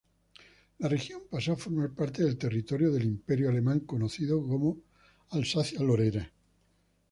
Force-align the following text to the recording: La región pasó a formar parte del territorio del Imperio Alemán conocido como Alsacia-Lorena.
La 0.79 0.89
región 0.89 1.21
pasó 1.29 1.51
a 1.53 1.57
formar 1.57 1.91
parte 1.93 2.23
del 2.23 2.35
territorio 2.35 2.91
del 2.91 3.03
Imperio 3.03 3.49
Alemán 3.49 3.81
conocido 3.81 4.41
como 4.41 4.79
Alsacia-Lorena. 5.29 6.33